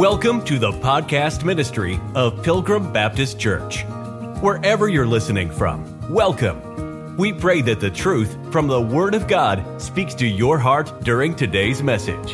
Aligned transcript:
Welcome 0.00 0.42
to 0.46 0.58
the 0.58 0.72
podcast 0.72 1.44
ministry 1.44 2.00
of 2.14 2.42
Pilgrim 2.42 2.90
Baptist 2.90 3.38
Church. 3.38 3.84
Wherever 4.40 4.88
you're 4.88 5.06
listening 5.06 5.50
from, 5.50 6.10
welcome. 6.10 7.18
We 7.18 7.34
pray 7.34 7.60
that 7.60 7.80
the 7.80 7.90
truth 7.90 8.34
from 8.50 8.66
the 8.66 8.80
Word 8.80 9.14
of 9.14 9.28
God 9.28 9.62
speaks 9.78 10.14
to 10.14 10.26
your 10.26 10.58
heart 10.58 11.04
during 11.04 11.34
today's 11.34 11.82
message. 11.82 12.32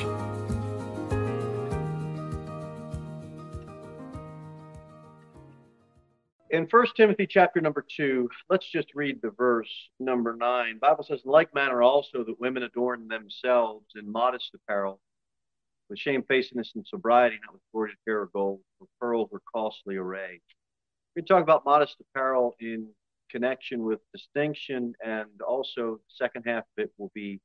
in 6.50 6.68
1 6.70 6.86
timothy 6.96 7.26
chapter 7.26 7.60
number 7.60 7.84
2 7.96 8.30
let's 8.48 8.70
just 8.70 8.94
read 8.94 9.20
the 9.20 9.30
verse 9.30 9.68
number 9.98 10.36
9 10.36 10.78
bible 10.78 11.02
says 11.02 11.20
in 11.24 11.30
like 11.32 11.52
manner 11.52 11.82
also 11.82 12.22
that 12.22 12.40
women 12.40 12.62
adorn 12.62 13.08
themselves 13.08 13.86
in 13.96 14.10
modest 14.10 14.54
apparel 14.54 15.00
with 15.88 15.98
shamefacedness 15.98 16.72
and 16.74 16.86
sobriety 16.86 17.38
not 17.44 17.52
with 17.52 17.62
gorgeous 17.72 17.96
hair 18.06 18.22
or 18.22 18.30
gold 18.32 18.60
or 18.80 18.86
pearls 19.00 19.28
or 19.32 19.40
costly 19.52 19.96
array 19.96 20.40
we 21.14 21.22
talk 21.22 21.42
about 21.42 21.64
modest 21.64 21.96
apparel 22.00 22.54
in 22.60 22.88
connection 23.30 23.82
with 23.82 24.00
distinction 24.14 24.94
and 25.04 25.40
also 25.46 25.96
the 25.96 26.14
second 26.24 26.44
half 26.46 26.64
of 26.78 26.84
it 26.84 26.92
will 26.98 27.10
be 27.14 27.40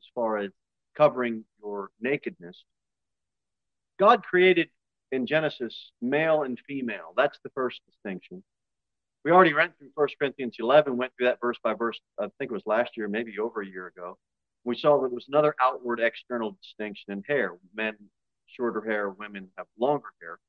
as 0.00 0.06
far 0.14 0.38
as 0.38 0.50
covering 0.96 1.44
your 1.60 1.90
nakedness 2.00 2.64
god 3.98 4.22
created 4.22 4.68
in 5.12 5.26
Genesis, 5.26 5.92
male 6.00 6.42
and 6.42 6.58
female. 6.66 7.12
That's 7.16 7.38
the 7.44 7.50
first 7.50 7.80
distinction. 7.86 8.42
We 9.24 9.32
already 9.32 9.54
went 9.54 9.76
through 9.78 9.90
1 9.94 10.08
Corinthians 10.20 10.56
11, 10.58 10.96
went 10.96 11.12
through 11.16 11.26
that 11.26 11.40
verse 11.40 11.56
by 11.62 11.74
verse, 11.74 11.98
I 12.18 12.24
think 12.38 12.50
it 12.50 12.52
was 12.52 12.62
last 12.66 12.96
year, 12.96 13.08
maybe 13.08 13.38
over 13.38 13.60
a 13.60 13.66
year 13.66 13.88
ago. 13.88 14.18
We 14.66 14.76
saw 14.76 15.00
that 15.00 15.08
there 15.08 15.14
was 15.14 15.28
another 15.28 15.54
outward 15.62 16.00
external 16.00 16.58
distinction 16.60 17.12
in 17.12 17.22
hair. 17.28 17.56
Men, 17.72 17.94
shorter 18.46 18.82
hair, 18.82 19.08
women 19.08 19.48
have 19.56 19.68
longer 19.78 20.08
hair. 20.20 20.40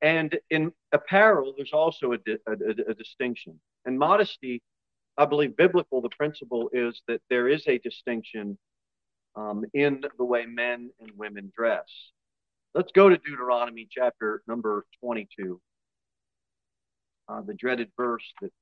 And 0.00 0.38
in 0.50 0.72
apparel, 0.92 1.52
there's 1.56 1.72
also 1.72 2.12
a, 2.12 2.18
a, 2.46 2.52
a, 2.52 2.90
a 2.90 2.94
distinction. 2.94 3.58
And 3.84 3.98
modesty, 3.98 4.62
I 5.16 5.24
believe 5.24 5.56
biblical, 5.56 6.00
the 6.00 6.10
principle 6.10 6.70
is 6.72 7.02
that 7.08 7.20
there 7.28 7.48
is 7.48 7.66
a 7.66 7.78
distinction 7.78 8.56
um, 9.34 9.64
in 9.74 10.04
the 10.16 10.24
way 10.24 10.46
men 10.46 10.90
and 11.00 11.10
women 11.16 11.52
dress. 11.56 11.88
Let's 12.72 12.92
go 12.92 13.08
to 13.08 13.18
Deuteronomy 13.18 13.88
chapter 13.90 14.42
number 14.46 14.86
22, 15.00 15.60
uh, 17.28 17.40
the 17.40 17.54
dreaded 17.54 17.90
verse 17.96 18.32
that 18.42 18.52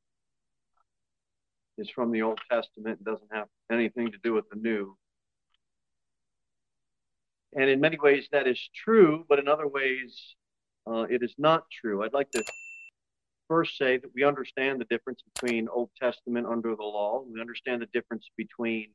is 1.79 1.91
from 1.91 2.11
the 2.11 2.23
Old 2.23 2.41
Testament 2.51 2.99
and 2.99 3.07
doesn't 3.07 3.33
have 3.33 3.49
anything 3.71 4.13
to 4.13 4.19
do 4.23 4.33
with 4.33 4.49
the 4.51 4.57
New. 4.57 4.97
And 7.55 7.71
in 7.71 7.81
many 7.81 7.99
ways, 7.99 8.29
that 8.33 8.47
is 8.47 8.61
true, 8.75 9.25
but 9.29 9.39
in 9.39 9.49
other 9.49 9.67
ways, 9.67 10.37
uh, 10.87 11.07
it 11.09 11.23
is 11.23 11.35
not 11.39 11.65
true. 11.71 12.05
I'd 12.05 12.13
like 12.13 12.31
to 12.33 12.45
first 13.49 13.79
say 13.79 13.97
that 13.97 14.11
we 14.15 14.25
understand 14.25 14.81
the 14.81 14.85
difference 14.87 15.21
between 15.35 15.69
Old 15.69 15.91
Testament 16.01 16.47
under 16.47 16.75
the 16.75 16.83
law. 16.83 17.25
We 17.27 17.41
understand 17.41 17.81
the 17.83 17.87
difference 17.87 18.29
between 18.37 18.89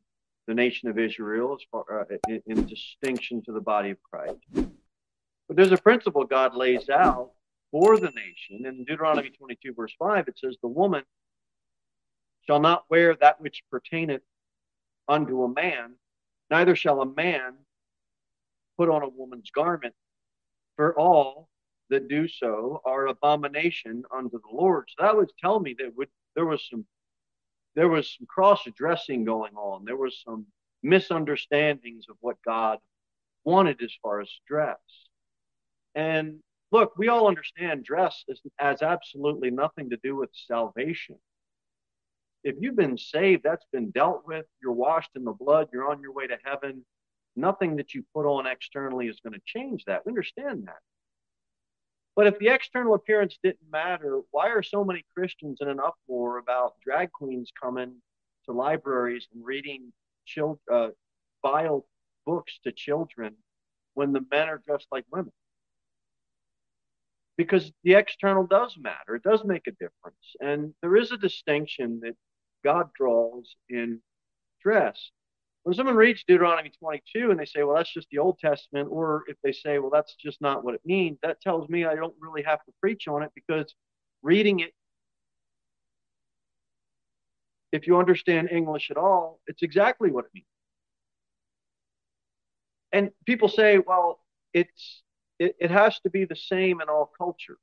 the 0.47 0.53
nation 0.53 0.89
of 0.89 0.99
Israel 0.99 1.53
as 1.53 1.65
far 1.71 2.01
uh, 2.01 2.17
in, 2.27 2.41
in 2.45 2.65
distinction 2.65 3.41
to 3.43 3.51
the 3.51 3.61
body 3.61 3.91
of 3.91 3.97
Christ. 4.03 4.37
But 4.53 5.57
there's 5.57 5.71
a 5.71 5.77
principle 5.77 6.23
God 6.25 6.55
lays 6.55 6.89
out 6.89 7.31
for 7.71 7.97
the 7.97 8.11
nation. 8.11 8.65
In 8.65 8.83
Deuteronomy 8.83 9.29
22, 9.29 9.73
verse 9.73 9.93
5, 9.97 10.27
it 10.27 10.39
says, 10.39 10.57
The 10.61 10.67
woman 10.67 11.03
shall 12.47 12.59
not 12.59 12.85
wear 12.89 13.15
that 13.15 13.41
which 13.41 13.63
pertaineth 13.71 14.21
unto 15.07 15.43
a 15.43 15.49
man, 15.49 15.95
neither 16.49 16.75
shall 16.75 17.01
a 17.01 17.05
man 17.05 17.53
put 18.77 18.89
on 18.89 19.03
a 19.03 19.09
woman's 19.09 19.51
garment, 19.51 19.93
for 20.75 20.97
all 20.97 21.49
that 21.89 22.07
do 22.07 22.27
so 22.27 22.81
are 22.85 23.07
abomination 23.07 24.03
unto 24.15 24.39
the 24.39 24.55
Lord. 24.55 24.89
So 24.89 25.03
that 25.03 25.15
would 25.15 25.29
tell 25.39 25.59
me 25.59 25.75
that 25.77 25.95
would, 25.95 26.09
there 26.35 26.45
was 26.45 26.65
some 26.69 26.85
there 27.75 27.87
was 27.87 28.15
some 28.17 28.27
cross 28.27 28.63
dressing 28.75 29.23
going 29.23 29.55
on. 29.55 29.85
There 29.85 29.95
was 29.95 30.21
some 30.25 30.45
misunderstandings 30.83 32.05
of 32.09 32.17
what 32.19 32.35
God 32.45 32.79
wanted 33.43 33.81
as 33.81 33.93
far 34.01 34.19
as 34.19 34.29
dress. 34.47 34.77
And 35.95 36.39
look, 36.71 36.97
we 36.97 37.07
all 37.07 37.27
understand 37.27 37.83
dress 37.85 38.23
is, 38.27 38.41
has 38.57 38.81
absolutely 38.81 39.51
nothing 39.51 39.89
to 39.91 39.97
do 40.03 40.15
with 40.15 40.29
salvation. 40.33 41.17
If 42.43 42.55
you've 42.59 42.75
been 42.75 42.97
saved, 42.97 43.43
that's 43.43 43.65
been 43.71 43.91
dealt 43.91 44.23
with. 44.25 44.45
You're 44.61 44.73
washed 44.73 45.11
in 45.15 45.23
the 45.23 45.33
blood. 45.33 45.69
You're 45.71 45.89
on 45.89 46.01
your 46.01 46.11
way 46.11 46.27
to 46.27 46.37
heaven. 46.43 46.85
Nothing 47.35 47.75
that 47.77 47.93
you 47.93 48.03
put 48.13 48.25
on 48.25 48.47
externally 48.47 49.07
is 49.07 49.19
going 49.19 49.33
to 49.33 49.41
change 49.45 49.85
that. 49.85 50.05
We 50.05 50.09
understand 50.09 50.63
that. 50.67 50.79
But 52.15 52.27
if 52.27 52.39
the 52.39 52.49
external 52.49 52.93
appearance 52.93 53.37
didn't 53.41 53.71
matter, 53.71 54.19
why 54.31 54.49
are 54.49 54.63
so 54.63 54.83
many 54.83 55.05
Christians 55.15 55.59
in 55.61 55.69
an 55.69 55.79
uproar 55.79 56.39
about 56.39 56.73
drag 56.83 57.11
queens 57.11 57.51
coming 57.61 58.01
to 58.45 58.51
libraries 58.51 59.27
and 59.33 59.45
reading 59.45 59.93
child, 60.25 60.59
uh, 60.69 60.89
vile 61.41 61.85
books 62.25 62.59
to 62.63 62.71
children 62.71 63.35
when 63.93 64.11
the 64.11 64.25
men 64.29 64.49
are 64.49 64.61
dressed 64.65 64.87
like 64.91 65.05
women? 65.11 65.31
because 67.41 67.71
the 67.83 67.95
external 67.95 68.45
does 68.45 68.77
matter. 68.77 69.15
It 69.15 69.23
does 69.23 69.43
make 69.43 69.65
a 69.65 69.71
difference. 69.71 70.35
And 70.39 70.75
there 70.81 70.95
is 70.95 71.11
a 71.11 71.17
distinction 71.17 71.99
that 72.03 72.15
God 72.63 72.89
draws 72.95 73.55
in 73.69 74.01
dress. 74.61 75.11
When 75.63 75.75
someone 75.75 75.95
reads 75.95 76.23
Deuteronomy 76.27 76.71
22 76.79 77.29
and 77.29 77.39
they 77.39 77.45
say, 77.45 77.63
well, 77.63 77.75
that's 77.75 77.93
just 77.93 78.07
the 78.11 78.17
Old 78.17 78.39
Testament, 78.39 78.89
or 78.91 79.23
if 79.27 79.37
they 79.43 79.51
say, 79.51 79.77
well, 79.77 79.91
that's 79.91 80.15
just 80.15 80.41
not 80.41 80.63
what 80.63 80.73
it 80.73 80.81
means, 80.83 81.19
that 81.21 81.39
tells 81.41 81.69
me 81.69 81.85
I 81.85 81.95
don't 81.95 82.15
really 82.19 82.41
have 82.43 82.63
to 82.65 82.71
preach 82.81 83.07
on 83.07 83.21
it 83.21 83.31
because 83.35 83.73
reading 84.23 84.61
it, 84.61 84.73
if 87.71 87.85
you 87.85 87.97
understand 87.97 88.49
English 88.51 88.89
at 88.89 88.97
all, 88.97 89.39
it's 89.45 89.61
exactly 89.61 90.11
what 90.11 90.25
it 90.25 90.31
means. 90.33 90.45
And 92.91 93.11
people 93.25 93.47
say, 93.47 93.77
well, 93.77 94.19
it's 94.53 95.03
it, 95.39 95.55
it 95.59 95.71
has 95.71 95.99
to 96.01 96.09
be 96.09 96.25
the 96.25 96.35
same 96.35 96.81
in 96.81 96.89
all 96.89 97.11
cultures. 97.17 97.57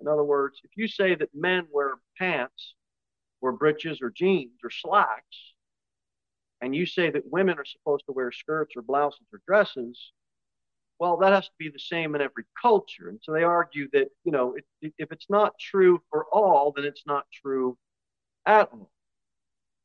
In 0.00 0.08
other 0.08 0.24
words, 0.24 0.60
if 0.64 0.70
you 0.76 0.88
say 0.88 1.14
that 1.14 1.28
men 1.34 1.66
wear 1.72 1.94
pants 2.18 2.74
or 3.44 3.52
breeches 3.52 4.00
or 4.00 4.10
jeans 4.10 4.58
or 4.62 4.70
slacks, 4.70 5.54
and 6.60 6.74
you 6.74 6.86
say 6.86 7.10
that 7.10 7.30
women 7.30 7.58
are 7.58 7.64
supposed 7.64 8.04
to 8.06 8.12
wear 8.12 8.32
skirts 8.32 8.74
or 8.76 8.82
blouses 8.82 9.26
or 9.32 9.40
dresses, 9.46 10.12
well, 10.98 11.18
that 11.18 11.32
has 11.32 11.44
to 11.46 11.52
be 11.58 11.68
the 11.68 11.78
same 11.78 12.14
in 12.14 12.20
every 12.20 12.44
culture. 12.60 13.08
And 13.08 13.18
so 13.22 13.32
they 13.32 13.42
argue 13.42 13.88
that, 13.92 14.08
you 14.24 14.32
know, 14.32 14.54
it, 14.54 14.64
it, 14.80 14.94
if 14.98 15.12
it's 15.12 15.26
not 15.28 15.58
true 15.58 16.00
for 16.10 16.24
all, 16.32 16.72
then 16.74 16.84
it's 16.84 17.02
not 17.06 17.24
true 17.32 17.76
at 18.46 18.70
all. 18.72 18.90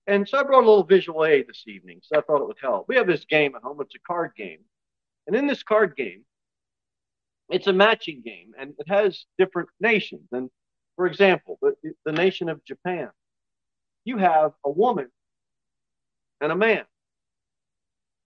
And 0.07 0.27
so 0.27 0.39
I 0.39 0.43
brought 0.43 0.63
a 0.63 0.67
little 0.69 0.83
visual 0.83 1.25
aid 1.25 1.47
this 1.47 1.65
evening, 1.67 1.99
so 2.01 2.17
I 2.17 2.21
thought 2.21 2.41
it 2.41 2.47
would 2.47 2.57
help. 2.61 2.87
We 2.87 2.95
have 2.95 3.07
this 3.07 3.25
game 3.25 3.55
at 3.55 3.61
home, 3.61 3.81
it's 3.81 3.95
a 3.95 3.99
card 4.07 4.31
game. 4.37 4.59
And 5.27 5.35
in 5.35 5.47
this 5.47 5.63
card 5.63 5.95
game, 5.95 6.23
it's 7.49 7.67
a 7.67 7.73
matching 7.73 8.21
game 8.23 8.53
and 8.57 8.73
it 8.77 8.87
has 8.87 9.25
different 9.37 9.69
nations. 9.79 10.27
And 10.31 10.49
for 10.95 11.07
example, 11.07 11.57
the, 11.61 11.73
the 12.05 12.11
nation 12.11 12.49
of 12.49 12.63
Japan, 12.63 13.09
you 14.09 14.17
have 14.17 14.51
a 14.65 14.71
woman 14.71 15.07
and 16.41 16.51
a 16.51 16.55
man. 16.55 16.83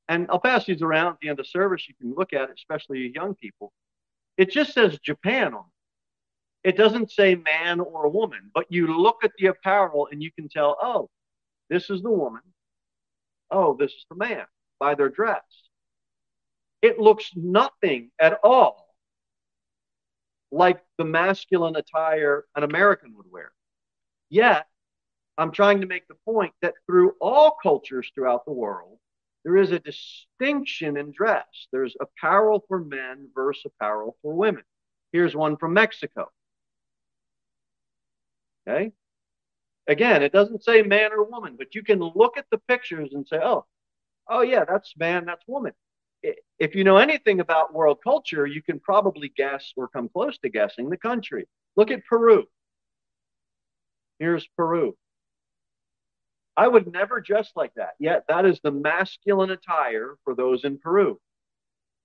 And 0.07 0.27
I'll 0.29 0.39
pass 0.39 0.66
these 0.66 0.81
around 0.81 1.13
at 1.13 1.19
the 1.21 1.29
end 1.29 1.39
of 1.39 1.47
service. 1.47 1.88
You 1.88 1.95
can 1.99 2.13
look 2.16 2.33
at 2.33 2.49
it, 2.49 2.55
especially 2.57 3.11
young 3.13 3.35
people. 3.35 3.71
It 4.38 4.49
just 4.49 4.73
says 4.73 4.97
Japan 4.99 5.53
on 5.53 5.66
it. 6.63 6.69
It 6.69 6.77
doesn't 6.77 7.11
say 7.11 7.35
man 7.35 7.81
or 7.81 8.05
a 8.05 8.09
woman, 8.09 8.49
but 8.53 8.66
you 8.69 8.88
look 8.88 9.17
at 9.23 9.31
the 9.38 9.47
apparel 9.47 10.07
and 10.11 10.23
you 10.23 10.31
can 10.31 10.47
tell, 10.47 10.77
oh, 10.81 11.09
this 11.69 11.89
is 11.89 12.01
the 12.01 12.09
woman. 12.09 12.41
Oh, 13.51 13.75
this 13.77 13.91
is 13.91 14.05
the 14.09 14.15
man 14.15 14.45
by 14.79 14.95
their 14.95 15.09
dress. 15.09 15.44
It 16.81 17.00
looks 17.00 17.29
nothing 17.36 18.12
at 18.19 18.39
all 18.44 18.95
like 20.51 20.81
the 20.97 21.06
masculine 21.06 21.75
attire 21.75 22.45
an 22.56 22.63
American 22.63 23.13
would 23.18 23.25
wear. 23.29 23.51
Yet, 24.29 24.65
I'm 25.38 25.51
trying 25.51 25.81
to 25.81 25.88
make 25.88 26.07
the 26.07 26.15
point 26.25 26.53
that 26.62 26.75
through 26.85 27.13
all 27.19 27.57
cultures 27.62 28.12
throughout 28.13 28.45
the 28.45 28.51
world, 28.51 29.00
there 29.44 29.57
is 29.57 29.71
a 29.71 29.80
distinction 29.80 30.97
in 30.97 31.12
dress. 31.12 31.68
There's 31.71 31.95
apparel 32.00 32.63
for 32.68 32.80
men 32.80 33.27
versus 33.33 33.65
apparel 33.65 34.15
for 34.21 34.33
women. 34.33 34.63
Here's 35.12 35.35
one 35.35 35.57
from 35.57 35.74
Mexico. 35.74 36.30
Okay. 38.68 38.91
Again, 39.88 40.24
it 40.24 40.31
doesn't 40.31 40.63
say 40.63 40.81
man 40.81 41.12
or 41.12 41.24
woman, 41.24 41.56
but 41.57 41.75
you 41.75 41.83
can 41.83 42.00
look 42.00 42.38
at 42.38 42.45
the 42.51 42.59
pictures 42.69 43.09
and 43.13 43.27
say, 43.27 43.38
oh, 43.44 43.65
oh 44.29 44.41
yeah, 44.41 44.63
that's 44.65 44.94
man, 44.97 45.25
that's 45.25 45.44
woman 45.47 45.74
if 46.59 46.75
you 46.75 46.83
know 46.83 46.97
anything 46.97 47.39
about 47.39 47.74
world 47.74 48.00
culture, 48.03 48.45
you 48.45 48.62
can 48.62 48.79
probably 48.79 49.31
guess 49.36 49.74
or 49.75 49.88
come 49.88 50.09
close 50.09 50.38
to 50.39 50.50
guessing 50.50 50.89
the 50.89 50.97
country. 50.97 51.47
Look 51.75 51.91
at 51.91 52.06
Peru. 52.06 52.45
Here's 54.19 54.47
Peru. 54.56 54.95
I 56.55 56.67
would 56.67 56.91
never 56.91 57.19
dress 57.21 57.51
like 57.55 57.73
that. 57.75 57.94
Yet 58.00 58.25
that 58.27 58.45
is 58.45 58.59
the 58.63 58.71
masculine 58.71 59.50
attire 59.50 60.15
for 60.23 60.35
those 60.35 60.63
in 60.63 60.77
Peru. 60.79 61.19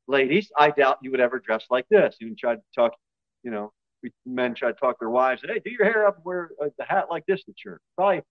ladies, 0.07 0.51
I 0.57 0.71
doubt 0.71 0.99
you 1.03 1.11
would 1.11 1.21
ever 1.21 1.39
dress 1.39 1.67
like 1.71 1.87
this. 1.91 2.17
Even 2.21 2.37
try 2.37 2.55
to 2.57 2.63
talk, 2.75 2.95
you 3.43 3.51
know, 3.51 3.73
men 4.25 4.55
try 4.55 4.73
to 4.73 4.79
talk 4.79 4.99
their 4.99 5.11
wives, 5.11 5.43
hey, 5.47 5.61
do 5.65 5.71
your 5.71 5.85
hair 5.85 6.07
up 6.07 6.17
and 6.17 6.25
wear 6.25 6.51
uh, 6.63 6.69
the 6.79 6.85
hat 6.85 7.07
like 7.11 7.25
this 7.27 7.45
to 7.45 7.53
church. 7.57 7.83
Probably, 7.97 8.23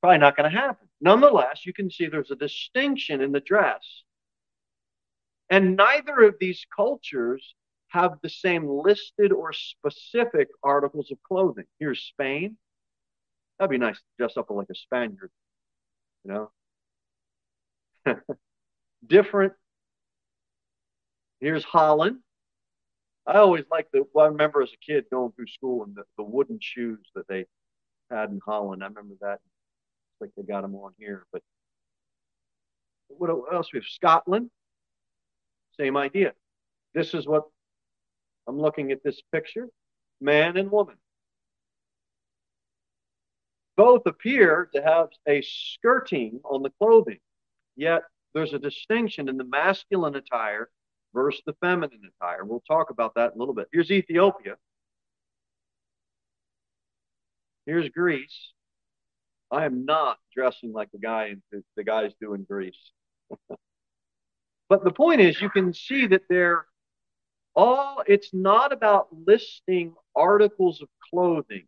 probably 0.00 0.18
not 0.18 0.36
going 0.36 0.50
to 0.50 0.56
happen. 0.56 0.88
Nonetheless, 1.00 1.66
you 1.66 1.72
can 1.72 1.90
see 1.90 2.06
there's 2.06 2.30
a 2.30 2.36
distinction 2.36 3.20
in 3.20 3.32
the 3.32 3.40
dress. 3.40 4.04
And 5.50 5.76
neither 5.76 6.22
of 6.22 6.36
these 6.40 6.66
cultures 6.74 7.54
have 7.88 8.18
the 8.22 8.30
same 8.30 8.66
listed 8.66 9.32
or 9.32 9.52
specific 9.52 10.48
articles 10.62 11.10
of 11.10 11.18
clothing. 11.22 11.66
Here's 11.78 12.00
Spain. 12.00 12.56
That'd 13.58 13.70
be 13.70 13.78
nice 13.78 13.96
to 13.96 14.02
dress 14.18 14.36
up 14.38 14.48
like 14.48 14.70
a 14.70 14.74
Spaniard, 14.74 15.30
you 16.24 16.32
know. 16.32 16.50
Different. 19.06 19.52
Here's 21.40 21.64
Holland. 21.64 22.18
I 23.26 23.34
always 23.38 23.64
like 23.70 23.88
the. 23.92 24.04
Well, 24.12 24.26
I 24.26 24.28
remember 24.28 24.62
as 24.62 24.70
a 24.72 24.84
kid 24.84 25.04
going 25.10 25.32
through 25.32 25.46
school 25.48 25.84
and 25.84 25.94
the, 25.94 26.02
the 26.16 26.24
wooden 26.24 26.58
shoes 26.60 26.98
that 27.14 27.28
they 27.28 27.46
had 28.10 28.30
in 28.30 28.40
Holland. 28.44 28.82
I 28.82 28.86
remember 28.88 29.14
that. 29.20 29.34
It's 29.34 30.20
like 30.20 30.30
they 30.36 30.42
got 30.42 30.62
them 30.62 30.74
on 30.74 30.92
here. 30.98 31.26
But 31.32 31.42
what 33.08 33.30
else? 33.52 33.72
We 33.72 33.78
have 33.78 33.86
Scotland. 33.86 34.50
Same 35.78 35.96
idea. 35.96 36.32
This 36.94 37.14
is 37.14 37.26
what 37.26 37.44
I'm 38.46 38.58
looking 38.58 38.92
at 38.92 39.02
this 39.02 39.20
picture 39.32 39.68
man 40.20 40.56
and 40.56 40.70
woman. 40.70 40.96
Both 43.76 44.02
appear 44.06 44.68
to 44.74 44.82
have 44.82 45.08
a 45.26 45.42
skirting 45.42 46.40
on 46.44 46.62
the 46.62 46.70
clothing, 46.78 47.20
yet 47.76 48.02
there's 48.34 48.52
a 48.52 48.58
distinction 48.58 49.28
in 49.28 49.36
the 49.36 49.44
masculine 49.44 50.16
attire 50.16 50.68
versus 51.14 51.42
the 51.46 51.54
feminine 51.60 52.00
attire. 52.20 52.44
We'll 52.44 52.62
talk 52.66 52.90
about 52.90 53.14
that 53.14 53.32
in 53.32 53.36
a 53.36 53.38
little 53.38 53.54
bit. 53.54 53.68
Here's 53.72 53.90
Ethiopia. 53.90 54.56
Here's 57.66 57.88
Greece. 57.90 58.52
I 59.50 59.66
am 59.66 59.84
not 59.84 60.18
dressing 60.34 60.72
like 60.72 60.90
the 60.92 60.98
guy 60.98 61.34
in, 61.52 61.62
the, 61.76 61.84
guys 61.84 62.12
do 62.20 62.34
in 62.34 62.44
Greece. 62.44 62.92
but 64.68 64.82
the 64.82 64.90
point 64.90 65.20
is, 65.20 65.40
you 65.40 65.50
can 65.50 65.74
see 65.74 66.06
that 66.06 66.22
they're 66.28 66.66
all, 67.54 68.02
it's 68.06 68.30
not 68.32 68.72
about 68.72 69.08
listing 69.26 69.94
articles 70.16 70.80
of 70.80 70.88
clothing. 71.10 71.66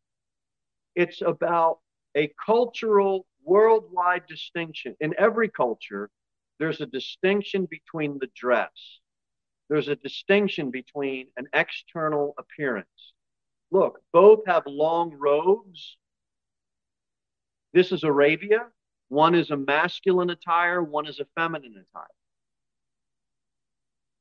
It's 0.97 1.21
about 1.21 1.79
a 2.17 2.33
cultural 2.45 3.27
worldwide 3.45 4.27
distinction. 4.27 4.97
In 5.01 5.15
every 5.19 5.49
culture, 5.49 6.11
there's 6.59 6.81
a 6.81 6.87
distinction 6.87 7.67
between 7.71 8.19
the 8.19 8.29
dress. 8.35 8.71
There's 9.69 9.89
a 9.89 9.97
distinction 9.97 10.71
between 10.71 11.29
an 11.37 11.47
external 11.53 12.35
appearance. 12.39 13.13
Look, 13.71 14.01
both 14.13 14.41
have 14.47 14.65
long 14.67 15.15
robes. 15.19 15.97
This 17.73 17.91
is 17.93 18.05
Arabia. 18.05 18.67
One 19.09 19.35
is 19.35 19.51
a 19.51 19.57
masculine 19.57 20.31
attire, 20.31 20.83
one 20.83 21.07
is 21.07 21.21
a 21.21 21.27
feminine 21.35 21.73
attire. 21.73 22.07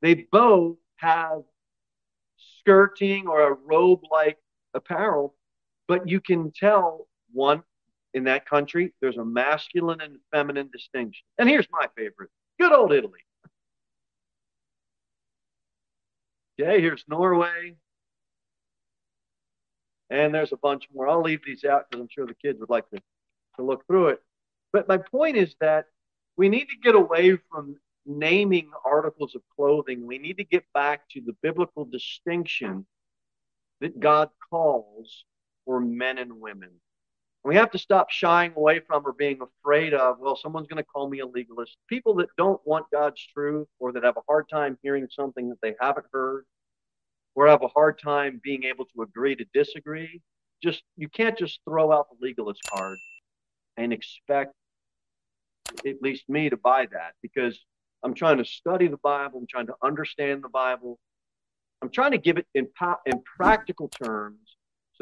They 0.01 0.27
both 0.31 0.77
have 0.97 1.43
skirting 2.59 3.27
or 3.27 3.41
a 3.41 3.53
robe 3.53 4.01
like 4.11 4.37
apparel, 4.73 5.35
but 5.87 6.09
you 6.09 6.19
can 6.19 6.51
tell 6.51 7.07
one 7.31 7.63
in 8.13 8.25
that 8.25 8.47
country, 8.47 8.93
there's 9.01 9.17
a 9.17 9.25
masculine 9.25 10.01
and 10.01 10.17
feminine 10.31 10.69
distinction. 10.71 11.25
And 11.37 11.49
here's 11.49 11.67
my 11.71 11.87
favorite 11.95 12.29
good 12.59 12.71
old 12.71 12.93
Italy. 12.93 13.19
Okay, 16.59 16.79
here's 16.79 17.03
Norway. 17.07 17.75
And 20.09 20.33
there's 20.33 20.51
a 20.51 20.57
bunch 20.57 20.87
more. 20.93 21.07
I'll 21.07 21.21
leave 21.21 21.41
these 21.45 21.63
out 21.63 21.89
because 21.89 22.01
I'm 22.01 22.09
sure 22.09 22.27
the 22.27 22.35
kids 22.35 22.59
would 22.59 22.69
like 22.69 22.87
to, 22.91 22.99
to 23.57 23.63
look 23.63 23.85
through 23.87 24.09
it. 24.09 24.21
But 24.71 24.87
my 24.87 24.97
point 24.97 25.37
is 25.37 25.55
that 25.59 25.85
we 26.37 26.49
need 26.49 26.65
to 26.65 26.77
get 26.81 26.95
away 26.95 27.37
from 27.49 27.77
naming 28.05 28.69
articles 28.85 29.33
of 29.35 29.41
clothing. 29.55 30.05
We 30.05 30.19
need 30.19 30.37
to 30.37 30.43
get 30.43 30.65
back 30.73 31.09
to 31.11 31.21
the 31.21 31.35
biblical 31.41 31.85
distinction 31.85 32.85
that 33.81 33.99
God 33.99 34.29
calls 34.49 35.25
for 35.65 35.79
men 35.79 36.17
and 36.17 36.39
women. 36.39 36.69
We 37.45 37.55
have 37.55 37.71
to 37.71 37.77
stop 37.77 38.09
shying 38.09 38.53
away 38.55 38.79
from 38.79 39.05
or 39.05 39.11
being 39.11 39.39
afraid 39.41 39.93
of, 39.93 40.17
well, 40.19 40.37
someone's 40.37 40.67
going 40.67 40.81
to 40.81 40.87
call 40.87 41.09
me 41.09 41.19
a 41.19 41.25
legalist. 41.25 41.75
People 41.89 42.13
that 42.15 42.29
don't 42.37 42.61
want 42.65 42.85
God's 42.91 43.21
truth 43.33 43.67
or 43.79 43.91
that 43.91 44.03
have 44.03 44.15
a 44.15 44.21
hard 44.29 44.47
time 44.49 44.77
hearing 44.81 45.07
something 45.11 45.49
that 45.49 45.59
they 45.61 45.75
haven't 45.81 46.05
heard 46.13 46.45
or 47.35 47.47
have 47.47 47.61
a 47.61 47.67
hard 47.67 47.99
time 47.99 48.39
being 48.43 48.63
able 48.63 48.85
to 48.85 49.01
agree 49.01 49.35
to 49.35 49.45
disagree, 49.53 50.21
just 50.61 50.83
you 50.95 51.09
can't 51.09 51.37
just 51.37 51.59
throw 51.65 51.91
out 51.91 52.07
the 52.09 52.25
legalist 52.25 52.61
card 52.69 52.97
and 53.75 53.91
expect 53.91 54.53
at 55.85 56.01
least 56.01 56.29
me 56.29 56.49
to 56.49 56.57
buy 56.57 56.87
that 56.91 57.13
because 57.21 57.59
I'm 58.03 58.13
trying 58.13 58.37
to 58.37 58.45
study 58.45 58.87
the 58.87 58.97
Bible, 58.97 59.39
I'm 59.39 59.47
trying 59.47 59.67
to 59.67 59.75
understand 59.83 60.43
the 60.43 60.49
Bible. 60.49 60.99
I'm 61.81 61.89
trying 61.89 62.11
to 62.11 62.17
give 62.17 62.37
it 62.37 62.47
in, 62.53 62.67
in 63.05 63.21
practical 63.37 63.89
terms 63.89 64.42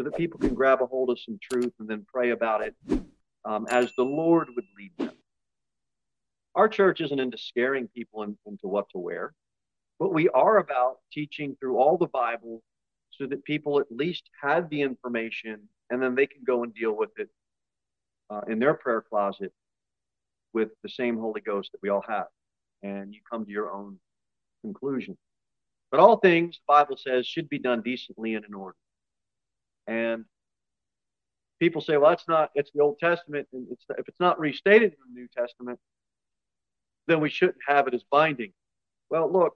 so 0.01 0.09
that 0.09 0.17
people 0.17 0.39
can 0.39 0.55
grab 0.55 0.81
a 0.81 0.85
hold 0.87 1.11
of 1.11 1.19
some 1.19 1.37
truth 1.51 1.73
and 1.79 1.87
then 1.87 2.03
pray 2.11 2.31
about 2.31 2.63
it 2.63 2.75
um, 3.45 3.67
as 3.69 3.93
the 3.95 4.03
Lord 4.03 4.47
would 4.55 4.65
lead 4.75 4.91
them. 4.97 5.15
Our 6.55 6.67
church 6.67 7.01
isn't 7.01 7.19
into 7.19 7.37
scaring 7.37 7.87
people 7.87 8.23
in, 8.23 8.35
into 8.47 8.67
what 8.67 8.89
to 8.93 8.97
wear, 8.97 9.35
but 9.99 10.11
we 10.11 10.27
are 10.29 10.57
about 10.57 10.97
teaching 11.13 11.55
through 11.59 11.77
all 11.77 11.99
the 11.99 12.07
Bible 12.07 12.63
so 13.11 13.27
that 13.27 13.43
people 13.43 13.79
at 13.79 13.91
least 13.91 14.23
have 14.41 14.71
the 14.71 14.81
information 14.81 15.59
and 15.91 16.01
then 16.01 16.15
they 16.15 16.25
can 16.25 16.41
go 16.47 16.63
and 16.63 16.73
deal 16.73 16.97
with 16.97 17.11
it 17.17 17.29
uh, 18.31 18.41
in 18.49 18.57
their 18.57 18.73
prayer 18.73 19.03
closet 19.07 19.53
with 20.51 20.69
the 20.81 20.89
same 20.89 21.19
Holy 21.19 21.41
Ghost 21.41 21.73
that 21.73 21.81
we 21.83 21.89
all 21.89 22.03
have. 22.07 22.27
And 22.81 23.13
you 23.13 23.19
come 23.31 23.45
to 23.45 23.51
your 23.51 23.71
own 23.71 23.99
conclusion. 24.63 25.15
But 25.91 25.99
all 25.99 26.17
things, 26.17 26.55
the 26.55 26.73
Bible 26.73 26.97
says, 26.97 27.27
should 27.27 27.49
be 27.49 27.59
done 27.59 27.83
decently 27.83 28.33
and 28.33 28.45
in 28.45 28.55
order. 28.55 28.75
And 29.87 30.25
people 31.59 31.81
say, 31.81 31.97
well, 31.97 32.09
that's 32.11 32.27
not, 32.27 32.51
it's 32.55 32.71
the 32.73 32.81
Old 32.81 32.99
Testament. 32.99 33.47
And 33.53 33.67
it's, 33.71 33.85
if 33.97 34.07
it's 34.07 34.19
not 34.19 34.39
restated 34.39 34.93
in 34.93 35.13
the 35.13 35.19
New 35.19 35.27
Testament, 35.35 35.79
then 37.07 37.19
we 37.19 37.29
shouldn't 37.29 37.57
have 37.67 37.87
it 37.87 37.93
as 37.93 38.03
binding. 38.09 38.53
Well, 39.09 39.31
look, 39.31 39.55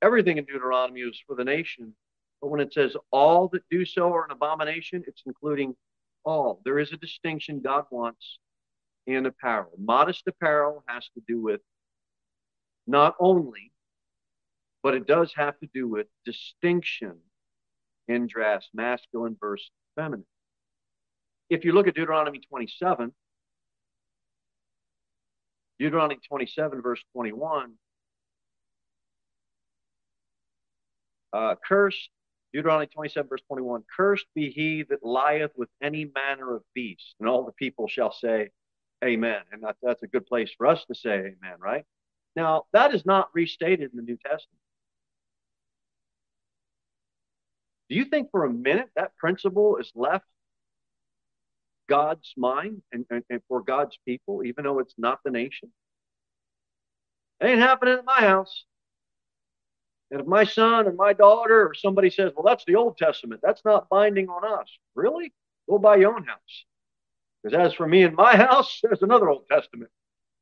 everything 0.00 0.38
in 0.38 0.44
Deuteronomy 0.44 1.00
is 1.00 1.20
for 1.26 1.34
the 1.36 1.44
nation. 1.44 1.94
But 2.40 2.48
when 2.48 2.60
it 2.60 2.72
says 2.72 2.96
all 3.10 3.48
that 3.48 3.62
do 3.70 3.84
so 3.84 4.12
are 4.12 4.24
an 4.24 4.32
abomination, 4.32 5.04
it's 5.06 5.22
including 5.26 5.74
all. 6.24 6.60
There 6.64 6.78
is 6.78 6.92
a 6.92 6.96
distinction 6.96 7.60
God 7.60 7.84
wants 7.90 8.38
in 9.06 9.26
apparel. 9.26 9.70
Modest 9.78 10.22
apparel 10.26 10.84
has 10.86 11.04
to 11.14 11.22
do 11.26 11.40
with 11.40 11.60
not 12.86 13.14
only, 13.20 13.72
but 14.82 14.94
it 14.94 15.06
does 15.06 15.32
have 15.36 15.58
to 15.60 15.68
do 15.72 15.88
with 15.88 16.06
distinction 16.24 17.16
in 18.08 18.26
dress, 18.26 18.68
masculine 18.74 19.36
versus 19.40 19.70
feminine. 19.96 20.26
If 21.50 21.64
you 21.64 21.72
look 21.72 21.86
at 21.86 21.94
Deuteronomy 21.94 22.40
27, 22.40 23.12
Deuteronomy 25.78 26.20
27, 26.26 26.80
verse 26.82 27.02
21, 27.12 27.72
uh, 31.32 31.54
cursed, 31.66 32.10
Deuteronomy 32.52 32.86
27, 32.86 33.28
verse 33.28 33.42
21, 33.48 33.82
cursed 33.94 34.26
be 34.34 34.50
he 34.50 34.82
that 34.84 35.04
lieth 35.04 35.52
with 35.56 35.68
any 35.82 36.10
manner 36.14 36.54
of 36.54 36.62
beast. 36.74 37.14
And 37.20 37.28
all 37.28 37.44
the 37.44 37.52
people 37.52 37.88
shall 37.88 38.12
say, 38.12 38.50
Amen. 39.04 39.40
And 39.50 39.62
that, 39.62 39.76
that's 39.82 40.02
a 40.02 40.06
good 40.06 40.26
place 40.26 40.50
for 40.56 40.66
us 40.66 40.84
to 40.86 40.94
say 40.94 41.14
amen, 41.18 41.58
right? 41.58 41.84
Now, 42.36 42.64
that 42.72 42.94
is 42.94 43.04
not 43.04 43.28
restated 43.34 43.90
in 43.90 43.96
the 43.96 44.02
New 44.02 44.16
Testament. 44.16 44.61
Do 47.92 47.98
you 47.98 48.06
think 48.06 48.30
for 48.30 48.46
a 48.46 48.50
minute 48.50 48.88
that 48.96 49.14
principle 49.18 49.76
is 49.76 49.92
left 49.94 50.24
God's 51.90 52.32
mind 52.38 52.80
and, 52.90 53.04
and, 53.10 53.22
and, 53.28 53.42
for 53.48 53.60
God's 53.62 53.98
people, 54.08 54.42
even 54.46 54.64
though 54.64 54.78
it's 54.78 54.94
not 54.96 55.18
the 55.22 55.30
nation? 55.30 55.70
It 57.42 57.48
ain't 57.48 57.58
happening 57.58 57.98
at 57.98 58.06
my 58.06 58.20
house. 58.20 58.64
And 60.10 60.22
if 60.22 60.26
my 60.26 60.44
son 60.44 60.86
or 60.86 60.94
my 60.94 61.12
daughter 61.12 61.66
or 61.66 61.74
somebody 61.74 62.08
says, 62.08 62.32
well, 62.34 62.46
that's 62.46 62.64
the 62.64 62.76
Old 62.76 62.96
Testament, 62.96 63.42
that's 63.42 63.62
not 63.62 63.90
binding 63.90 64.30
on 64.30 64.42
us. 64.42 64.70
Really? 64.94 65.34
Go 65.68 65.78
buy 65.78 65.96
your 65.96 66.14
own 66.14 66.24
house. 66.24 66.64
Because 67.42 67.72
as 67.72 67.74
for 67.74 67.86
me 67.86 68.04
and 68.04 68.16
my 68.16 68.34
house, 68.48 68.80
there's 68.82 69.02
another 69.02 69.28
Old 69.28 69.44
Testament. 69.50 69.90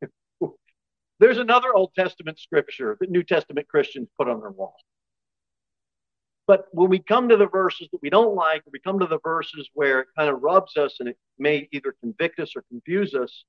there's 1.18 1.38
another 1.38 1.74
Old 1.74 1.94
Testament 1.96 2.38
scripture 2.38 2.96
that 3.00 3.10
New 3.10 3.24
Testament 3.24 3.66
Christians 3.66 4.06
put 4.16 4.28
on 4.28 4.38
their 4.38 4.52
wall. 4.52 4.76
But 6.50 6.66
when 6.72 6.90
we 6.90 6.98
come 6.98 7.28
to 7.28 7.36
the 7.36 7.46
verses 7.46 7.86
that 7.92 8.02
we 8.02 8.10
don't 8.10 8.34
like, 8.34 8.64
we 8.72 8.80
come 8.80 8.98
to 8.98 9.06
the 9.06 9.20
verses 9.22 9.70
where 9.72 10.00
it 10.00 10.08
kind 10.18 10.28
of 10.28 10.42
rubs 10.42 10.76
us 10.76 10.96
and 10.98 11.08
it 11.08 11.16
may 11.38 11.68
either 11.70 11.94
convict 12.00 12.40
us 12.40 12.56
or 12.56 12.64
confuse 12.68 13.14
us, 13.14 13.44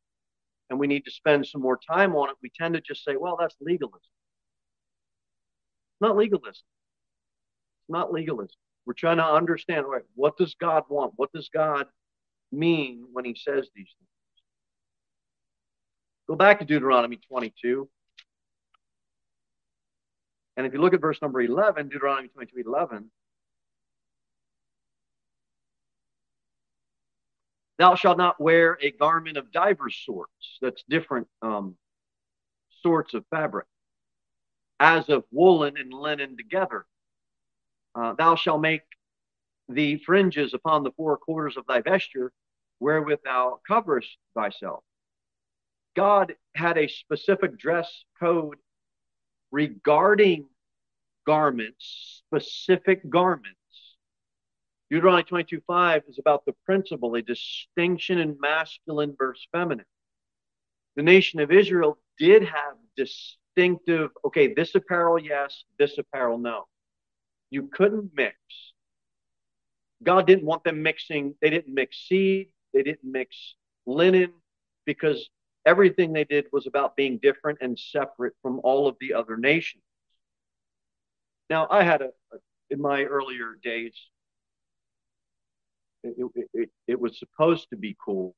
and 0.69 0.77
we 0.77 0.85
need 0.85 1.05
to 1.05 1.09
spend 1.09 1.47
some 1.47 1.63
more 1.63 1.79
time 1.91 2.15
on 2.15 2.29
it, 2.29 2.35
we 2.43 2.51
tend 2.55 2.75
to 2.75 2.81
just 2.81 3.03
say, 3.03 3.15
well, 3.15 3.37
that's 3.39 3.55
legalism. 3.59 4.01
Not 5.99 6.15
legalism. 6.15 6.61
It's 7.79 7.89
not 7.89 8.13
legalism. 8.13 8.53
We're 8.85 8.93
trying 8.93 9.17
to 9.17 9.25
understand, 9.25 9.87
right, 9.87 10.03
what 10.13 10.37
does 10.37 10.53
God 10.53 10.83
want? 10.87 11.13
What 11.15 11.31
does 11.33 11.49
God 11.51 11.87
mean 12.51 13.07
when 13.11 13.25
he 13.25 13.33
says 13.33 13.67
these 13.73 13.95
things? 13.97 14.43
Go 16.29 16.35
back 16.35 16.59
to 16.59 16.65
Deuteronomy 16.65 17.17
22. 17.27 17.89
And 20.57 20.65
if 20.65 20.73
you 20.73 20.81
look 20.81 20.93
at 20.93 21.01
verse 21.01 21.21
number 21.21 21.41
11, 21.41 21.89
Deuteronomy 21.89 22.27
22 22.29 22.63
11, 22.67 23.09
thou 27.77 27.95
shalt 27.95 28.17
not 28.17 28.39
wear 28.39 28.77
a 28.81 28.91
garment 28.91 29.37
of 29.37 29.51
divers 29.51 29.99
sorts, 30.05 30.59
that's 30.61 30.83
different 30.89 31.27
um, 31.41 31.75
sorts 32.83 33.13
of 33.13 33.25
fabric, 33.29 33.65
as 34.79 35.09
of 35.09 35.23
woolen 35.31 35.77
and 35.77 35.93
linen 35.93 36.37
together. 36.37 36.85
Uh, 37.95 38.13
thou 38.13 38.35
shalt 38.35 38.61
make 38.61 38.81
the 39.67 39.97
fringes 40.05 40.53
upon 40.53 40.83
the 40.83 40.91
four 40.91 41.17
quarters 41.17 41.57
of 41.57 41.65
thy 41.65 41.81
vesture, 41.81 42.31
wherewith 42.79 43.19
thou 43.23 43.59
coverest 43.67 44.17
thyself. 44.35 44.83
God 45.95 46.35
had 46.55 46.77
a 46.77 46.87
specific 46.87 47.57
dress 47.57 48.05
code 48.19 48.57
regarding 49.51 50.47
garments, 51.25 52.23
specific 52.25 53.09
garments. 53.09 53.57
Deuteronomy 54.89 55.23
22 55.23 55.61
5 55.65 56.03
is 56.09 56.19
about 56.19 56.45
the 56.45 56.53
principle, 56.65 57.15
a 57.15 57.21
distinction 57.21 58.17
in 58.17 58.37
masculine 58.39 59.15
versus 59.17 59.47
feminine. 59.51 59.85
The 60.95 61.03
nation 61.03 61.39
of 61.39 61.51
Israel 61.51 61.97
did 62.17 62.43
have 62.43 62.75
distinctive, 62.97 64.09
okay, 64.25 64.53
this 64.53 64.75
apparel, 64.75 65.17
yes, 65.17 65.63
this 65.79 65.97
apparel, 65.97 66.37
no. 66.37 66.65
You 67.49 67.69
couldn't 67.73 68.11
mix. 68.15 68.35
God 70.03 70.27
didn't 70.27 70.45
want 70.45 70.63
them 70.63 70.83
mixing, 70.83 71.35
they 71.41 71.49
didn't 71.49 71.73
mix 71.73 71.97
seed, 72.07 72.49
they 72.73 72.83
didn't 72.83 73.09
mix 73.09 73.55
linen, 73.85 74.33
because 74.85 75.29
everything 75.65 76.13
they 76.13 76.23
did 76.23 76.45
was 76.51 76.67
about 76.67 76.95
being 76.95 77.19
different 77.21 77.59
and 77.61 77.77
separate 77.77 78.33
from 78.41 78.59
all 78.63 78.87
of 78.87 78.95
the 78.99 79.13
other 79.13 79.37
nations. 79.37 79.83
Now, 81.49 81.67
I 81.69 81.83
had 81.83 82.01
a, 82.01 82.09
a 82.33 82.37
in 82.69 82.81
my 82.81 83.03
earlier 83.03 83.57
days, 83.61 83.93
it, 86.03 86.15
it, 86.35 86.49
it, 86.53 86.69
it, 86.87 86.99
was 86.99 87.19
supposed 87.19 87.69
to 87.69 87.75
be 87.75 87.95
cool 88.03 88.33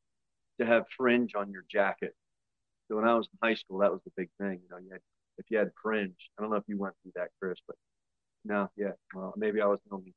to 0.60 0.66
have 0.66 0.86
fringe 0.98 1.36
on 1.36 1.52
your 1.52 1.64
jacket. 1.70 2.16
So 2.88 2.96
when 2.98 3.08
I 3.08 3.16
was 3.16 3.30
in 3.32 3.48
high 3.48 3.54
school, 3.54 3.78
that 3.80 3.92
was 3.92 4.02
the 4.04 4.12
big 4.18 4.30
thing. 4.42 4.60
You 4.64 4.70
know, 4.72 4.78
you 4.78 4.90
had, 4.92 5.02
if 5.38 5.46
you 5.50 5.60
had 5.60 5.70
fringe, 5.82 6.18
I 6.38 6.42
don't 6.42 6.50
know 6.50 6.58
if 6.58 6.68
you 6.68 6.78
went 6.78 6.96
through 7.04 7.14
that, 7.16 7.30
Chris, 7.40 7.60
but 7.68 7.78
no, 8.44 8.70
yeah, 8.76 8.92
well, 9.14 9.34
maybe 9.38 9.62
I 9.62 9.68
was 9.68 9.80
the 9.88 9.96
only 9.96 10.14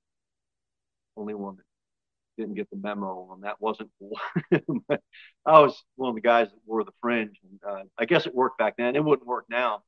only 1.16 1.34
that 1.34 1.65
didn't 2.36 2.54
get 2.54 2.68
the 2.70 2.76
memo 2.76 3.28
on 3.30 3.40
that 3.42 3.60
wasn't 3.60 3.90
cool. 3.98 4.18
I 5.46 5.60
was 5.60 5.82
one 5.96 6.10
of 6.10 6.14
the 6.14 6.20
guys 6.20 6.48
that 6.48 6.58
wore 6.66 6.84
the 6.84 6.92
fringe, 7.00 7.38
and 7.42 7.60
uh, 7.66 7.82
I 7.98 8.04
guess 8.04 8.26
it 8.26 8.34
worked 8.34 8.58
back 8.58 8.76
then. 8.76 8.96
It 8.96 9.04
wouldn't 9.04 9.26
work 9.26 9.46
now. 9.48 9.82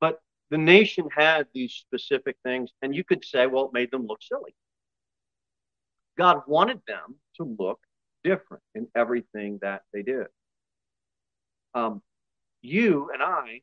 But 0.00 0.20
the 0.50 0.58
nation 0.58 1.08
had 1.14 1.46
these 1.54 1.72
specific 1.72 2.36
things, 2.44 2.70
and 2.82 2.94
you 2.94 3.04
could 3.04 3.24
say, 3.24 3.46
well, 3.46 3.66
it 3.66 3.72
made 3.72 3.90
them 3.90 4.06
look 4.06 4.22
silly. 4.22 4.54
God 6.16 6.42
wanted 6.46 6.80
them 6.86 7.16
to 7.36 7.56
look 7.58 7.80
different 8.22 8.62
in 8.74 8.88
everything 8.94 9.58
that 9.62 9.82
they 9.92 10.02
did. 10.02 10.26
Um, 11.74 12.02
you 12.62 13.10
and 13.12 13.22
I, 13.22 13.60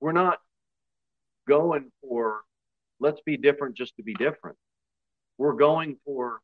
we're 0.00 0.12
not 0.12 0.38
going 1.48 1.90
for 2.02 2.40
let's 3.00 3.20
be 3.24 3.36
different 3.36 3.76
just 3.76 3.96
to 3.96 4.02
be 4.02 4.14
different. 4.14 4.56
We're 5.38 5.54
going 5.54 5.96
for 6.04 6.40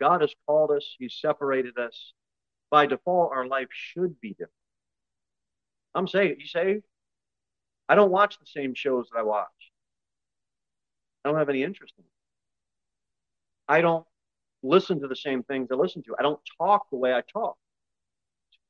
God 0.00 0.20
has 0.20 0.34
called 0.46 0.70
us, 0.70 0.96
He's 0.98 1.18
separated 1.20 1.78
us. 1.78 2.12
By 2.70 2.86
default, 2.86 3.32
our 3.32 3.46
life 3.46 3.68
should 3.70 4.20
be 4.20 4.30
different. 4.30 4.52
I'm 5.94 6.06
saying, 6.06 6.36
you 6.38 6.46
say, 6.46 6.82
I 7.88 7.94
don't 7.94 8.10
watch 8.10 8.38
the 8.38 8.46
same 8.46 8.74
shows 8.74 9.08
that 9.12 9.18
I 9.18 9.22
watch. 9.22 9.46
I 11.24 11.28
don't 11.28 11.38
have 11.38 11.48
any 11.48 11.62
interest 11.62 11.94
in 11.98 12.04
it. 12.04 12.10
I 13.68 13.80
don't 13.80 14.06
listen 14.62 15.00
to 15.00 15.08
the 15.08 15.16
same 15.16 15.42
things 15.42 15.68
I 15.70 15.74
listen 15.74 16.02
to. 16.04 16.14
I 16.18 16.22
don't 16.22 16.40
talk 16.58 16.90
the 16.90 16.96
way 16.96 17.14
I 17.14 17.22
talked 17.32 17.60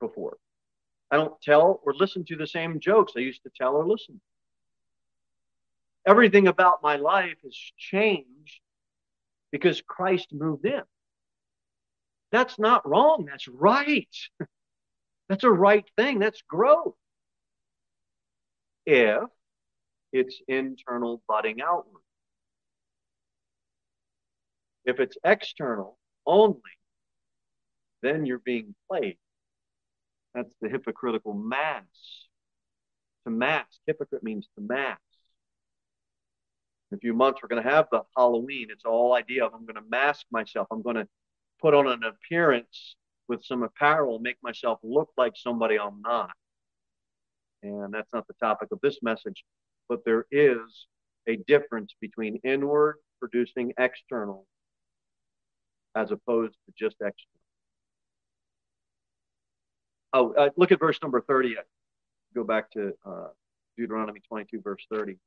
before. 0.00 0.36
I 1.10 1.16
don't 1.16 1.40
tell 1.40 1.80
or 1.84 1.94
listen 1.94 2.24
to 2.26 2.36
the 2.36 2.46
same 2.46 2.80
jokes 2.80 3.12
I 3.16 3.20
used 3.20 3.42
to 3.44 3.50
tell 3.56 3.74
or 3.74 3.86
listen. 3.86 4.14
to 4.14 6.10
Everything 6.10 6.48
about 6.48 6.82
my 6.82 6.96
life 6.96 7.36
has 7.42 7.56
changed 7.76 8.60
because 9.50 9.80
Christ 9.80 10.28
moved 10.32 10.64
in. 10.66 10.82
That's 12.30 12.58
not 12.58 12.86
wrong. 12.88 13.26
That's 13.30 13.48
right. 13.48 14.08
That's 15.28 15.44
a 15.44 15.50
right 15.50 15.84
thing. 15.96 16.18
That's 16.18 16.42
growth. 16.42 16.94
If 18.86 19.28
it's 20.12 20.40
internal 20.48 21.22
budding 21.28 21.60
outward. 21.60 22.02
If 24.84 25.00
it's 25.00 25.18
external 25.22 25.98
only, 26.26 26.60
then 28.02 28.24
you're 28.24 28.38
being 28.38 28.74
played. 28.90 29.18
That's 30.34 30.48
the 30.62 30.68
hypocritical 30.68 31.34
mass. 31.34 31.84
To 33.24 33.30
mask. 33.30 33.80
Hypocrite 33.86 34.22
means 34.22 34.48
to 34.56 34.64
mask. 34.64 35.00
In 36.90 36.96
a 36.96 37.00
few 37.00 37.12
months, 37.12 37.40
we're 37.42 37.48
going 37.48 37.62
to 37.62 37.68
have 37.68 37.88
the 37.92 38.02
Halloween. 38.16 38.68
It's 38.70 38.86
all 38.86 39.12
idea 39.12 39.44
of 39.44 39.52
I'm 39.52 39.66
going 39.66 39.74
to 39.74 39.90
mask 39.90 40.24
myself. 40.30 40.68
I'm 40.70 40.80
going 40.80 40.96
to 40.96 41.06
put 41.60 41.74
on 41.74 41.88
an 41.88 42.02
appearance 42.04 42.96
with 43.28 43.44
some 43.44 43.62
apparel, 43.62 44.18
make 44.18 44.36
myself 44.42 44.78
look 44.82 45.10
like 45.16 45.34
somebody 45.36 45.78
I'm 45.78 46.00
not. 46.02 46.30
And 47.62 47.92
that's 47.92 48.12
not 48.12 48.26
the 48.26 48.34
topic 48.34 48.68
of 48.72 48.80
this 48.82 48.98
message, 49.02 49.44
but 49.88 50.04
there 50.04 50.26
is 50.30 50.86
a 51.28 51.36
difference 51.46 51.94
between 52.00 52.40
inward 52.44 52.96
producing 53.20 53.72
external 53.78 54.46
as 55.94 56.10
opposed 56.12 56.54
to 56.66 56.72
just 56.78 56.96
external. 56.96 57.38
Oh, 60.12 60.32
uh, 60.32 60.50
look 60.56 60.72
at 60.72 60.78
verse 60.78 60.98
number 61.02 61.20
30. 61.20 61.56
Go 62.34 62.44
back 62.44 62.70
to 62.72 62.92
uh, 63.04 63.28
Deuteronomy 63.76 64.20
22, 64.28 64.60
verse 64.62 64.86
30. 64.90 65.18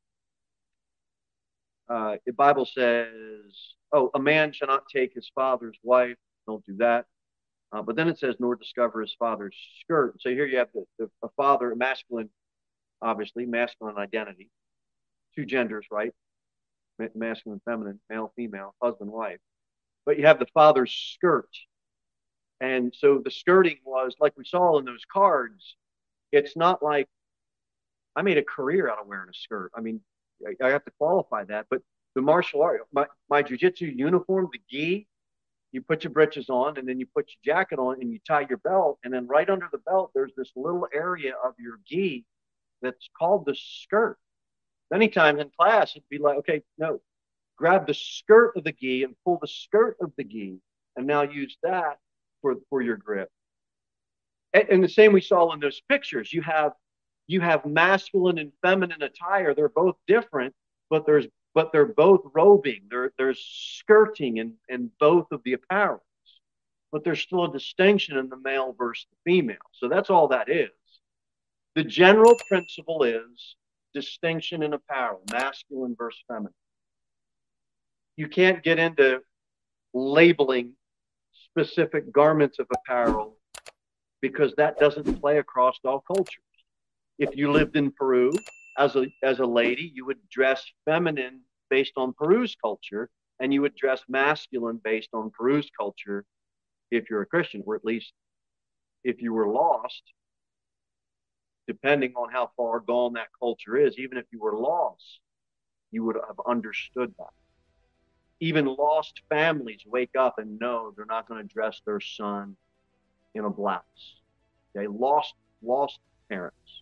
Uh, 1.89 2.17
the 2.25 2.33
Bible 2.33 2.65
says, 2.65 3.07
oh, 3.91 4.09
a 4.13 4.19
man 4.19 4.53
shall 4.53 4.67
not 4.67 4.83
take 4.93 5.13
his 5.13 5.29
father's 5.35 5.77
wife. 5.83 6.17
Don't 6.47 6.65
do 6.65 6.77
that. 6.77 7.05
Uh, 7.71 7.81
but 7.81 7.95
then 7.95 8.07
it 8.07 8.19
says, 8.19 8.35
nor 8.39 8.55
discover 8.55 9.01
his 9.01 9.15
father's 9.17 9.55
skirt. 9.81 10.15
So 10.19 10.29
here 10.29 10.45
you 10.45 10.57
have 10.57 10.69
the, 10.73 10.83
the 10.99 11.09
a 11.23 11.29
father, 11.37 11.71
a 11.71 11.75
masculine, 11.75 12.29
obviously, 13.01 13.45
masculine 13.45 13.97
identity. 13.97 14.49
Two 15.35 15.45
genders, 15.45 15.85
right? 15.89 16.11
Masculine, 17.15 17.61
feminine, 17.63 17.99
male, 18.09 18.33
female, 18.35 18.75
husband, 18.81 19.11
wife. 19.11 19.39
But 20.05 20.19
you 20.19 20.25
have 20.25 20.39
the 20.39 20.47
father's 20.53 20.91
skirt. 20.91 21.49
And 22.59 22.93
so 22.95 23.21
the 23.23 23.31
skirting 23.31 23.77
was, 23.85 24.15
like 24.19 24.33
we 24.37 24.45
saw 24.45 24.77
in 24.77 24.85
those 24.85 25.05
cards, 25.11 25.75
it's 26.31 26.55
not 26.55 26.83
like 26.83 27.07
I 28.15 28.21
made 28.21 28.37
a 28.37 28.43
career 28.43 28.89
out 28.89 28.99
of 28.99 29.07
wearing 29.07 29.29
a 29.29 29.33
skirt. 29.33 29.71
I 29.75 29.81
mean, 29.81 30.01
I, 30.47 30.65
I 30.65 30.69
have 30.69 30.85
to 30.85 30.91
qualify 30.97 31.43
that. 31.45 31.67
But 31.69 31.81
the 32.15 32.21
martial 32.21 32.61
art, 32.61 32.81
my, 32.91 33.05
my 33.29 33.43
jujitsu 33.43 33.95
uniform, 33.95 34.49
the 34.51 34.59
gi, 34.69 35.07
you 35.71 35.81
put 35.81 36.03
your 36.03 36.11
breeches 36.11 36.49
on 36.49 36.77
and 36.77 36.87
then 36.87 36.99
you 36.99 37.05
put 37.05 37.29
your 37.29 37.55
jacket 37.55 37.79
on 37.79 38.01
and 38.01 38.11
you 38.11 38.19
tie 38.27 38.45
your 38.49 38.57
belt. 38.57 38.99
And 39.03 39.13
then 39.13 39.27
right 39.27 39.49
under 39.49 39.69
the 39.71 39.77
belt, 39.79 40.11
there's 40.13 40.33
this 40.35 40.51
little 40.55 40.87
area 40.93 41.33
of 41.43 41.53
your 41.57 41.79
gi 41.87 42.25
that's 42.81 43.09
called 43.17 43.45
the 43.45 43.55
skirt. 43.55 44.17
Many 44.89 45.07
times 45.07 45.39
in 45.39 45.49
class, 45.57 45.91
it'd 45.91 46.03
be 46.09 46.17
like, 46.17 46.37
okay, 46.39 46.61
no, 46.77 46.99
grab 47.57 47.87
the 47.87 47.93
skirt 47.93 48.57
of 48.57 48.65
the 48.65 48.73
gi 48.73 49.03
and 49.03 49.15
pull 49.23 49.37
the 49.41 49.47
skirt 49.47 49.95
of 50.01 50.11
the 50.17 50.23
gi 50.25 50.59
and 50.97 51.07
now 51.07 51.21
use 51.21 51.57
that 51.63 51.99
for, 52.41 52.55
for 52.69 52.81
your 52.81 52.97
grip. 52.97 53.29
And, 54.53 54.67
and 54.69 54.83
the 54.83 54.89
same 54.89 55.13
we 55.13 55.21
saw 55.21 55.53
in 55.53 55.61
those 55.61 55.81
pictures. 55.87 56.33
You 56.33 56.41
have 56.41 56.73
you 57.27 57.41
have 57.41 57.65
masculine 57.65 58.37
and 58.37 58.51
feminine 58.61 59.01
attire. 59.01 59.53
They're 59.53 59.69
both 59.69 59.95
different, 60.07 60.53
but 60.89 61.05
there's 61.05 61.27
but 61.53 61.71
they're 61.71 61.85
both 61.85 62.21
robing. 62.33 62.83
There, 62.89 63.11
there's 63.17 63.39
skirting 63.39 64.37
in, 64.37 64.53
in 64.69 64.89
both 64.99 65.27
of 65.31 65.41
the 65.43 65.57
apparels, 65.57 65.99
but 66.91 67.03
there's 67.03 67.19
still 67.19 67.45
a 67.45 67.51
distinction 67.51 68.17
in 68.17 68.29
the 68.29 68.37
male 68.37 68.73
versus 68.77 69.05
the 69.11 69.31
female. 69.31 69.57
So 69.73 69.89
that's 69.89 70.09
all 70.09 70.29
that 70.29 70.49
is. 70.49 70.69
The 71.75 71.83
general 71.83 72.35
principle 72.47 73.03
is 73.03 73.55
distinction 73.93 74.63
in 74.63 74.73
apparel, 74.73 75.21
masculine 75.27 75.95
versus 75.97 76.23
feminine. 76.27 76.53
You 78.17 78.27
can't 78.27 78.63
get 78.63 78.79
into 78.79 79.21
labeling 79.93 80.73
specific 81.33 82.11
garments 82.11 82.59
of 82.59 82.67
apparel 82.71 83.37
because 84.21 84.53
that 84.55 84.79
doesn't 84.79 85.19
play 85.19 85.39
across 85.39 85.77
all 85.83 86.01
cultures. 86.01 86.43
If 87.21 87.35
you 87.35 87.51
lived 87.51 87.75
in 87.75 87.91
Peru 87.91 88.43
as 88.79 88.95
a 88.95 89.05
as 89.21 89.37
a 89.37 89.45
lady, 89.45 89.91
you 89.93 90.07
would 90.07 90.27
dress 90.29 90.65
feminine 90.85 91.41
based 91.69 91.93
on 91.95 92.13
Peru's 92.13 92.55
culture, 92.55 93.11
and 93.39 93.53
you 93.53 93.61
would 93.61 93.75
dress 93.75 94.01
masculine 94.09 94.81
based 94.83 95.09
on 95.13 95.29
Peru's 95.29 95.69
culture 95.79 96.25
if 96.89 97.11
you're 97.11 97.21
a 97.21 97.27
Christian, 97.27 97.61
or 97.63 97.75
at 97.75 97.85
least 97.85 98.11
if 99.03 99.21
you 99.21 99.33
were 99.33 99.49
lost, 99.49 100.01
depending 101.67 102.13
on 102.15 102.31
how 102.31 102.49
far 102.57 102.79
gone 102.79 103.13
that 103.13 103.27
culture 103.39 103.77
is, 103.77 103.99
even 103.99 104.17
if 104.17 104.25
you 104.31 104.39
were 104.39 104.57
lost, 104.57 105.19
you 105.91 106.03
would 106.03 106.15
have 106.15 106.39
understood 106.47 107.13
that. 107.19 107.35
Even 108.39 108.65
lost 108.65 109.21
families 109.29 109.83
wake 109.85 110.15
up 110.17 110.39
and 110.39 110.57
know 110.57 110.91
they're 110.95 111.05
not 111.05 111.27
going 111.27 111.47
to 111.47 111.53
dress 111.53 111.81
their 111.85 111.99
son 111.99 112.57
in 113.35 113.45
a 113.45 113.49
blouse. 113.51 113.83
Okay, 114.75 114.87
lost 114.87 115.35
lost 115.61 115.99
parents 116.27 116.81